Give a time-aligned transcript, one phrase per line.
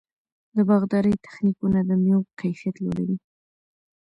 [0.55, 3.17] د باغدارۍ تخنیکونه د مېوو کیفیت لوړوي.